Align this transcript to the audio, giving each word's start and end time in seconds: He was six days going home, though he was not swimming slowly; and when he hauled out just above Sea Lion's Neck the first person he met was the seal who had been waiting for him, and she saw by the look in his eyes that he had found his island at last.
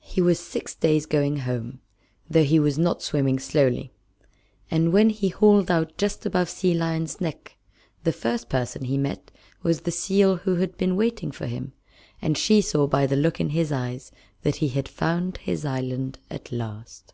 He 0.00 0.22
was 0.22 0.40
six 0.40 0.74
days 0.74 1.04
going 1.04 1.40
home, 1.40 1.80
though 2.26 2.42
he 2.42 2.58
was 2.58 2.78
not 2.78 3.02
swimming 3.02 3.38
slowly; 3.38 3.92
and 4.70 4.94
when 4.94 5.10
he 5.10 5.28
hauled 5.28 5.70
out 5.70 5.98
just 5.98 6.24
above 6.24 6.48
Sea 6.48 6.72
Lion's 6.72 7.20
Neck 7.20 7.58
the 8.02 8.10
first 8.10 8.48
person 8.48 8.84
he 8.86 8.96
met 8.96 9.30
was 9.62 9.82
the 9.82 9.90
seal 9.90 10.36
who 10.36 10.54
had 10.56 10.78
been 10.78 10.96
waiting 10.96 11.30
for 11.30 11.44
him, 11.46 11.74
and 12.22 12.38
she 12.38 12.62
saw 12.62 12.86
by 12.86 13.06
the 13.06 13.16
look 13.16 13.40
in 13.40 13.50
his 13.50 13.70
eyes 13.70 14.10
that 14.40 14.56
he 14.56 14.68
had 14.68 14.88
found 14.88 15.36
his 15.36 15.66
island 15.66 16.18
at 16.30 16.50
last. 16.50 17.12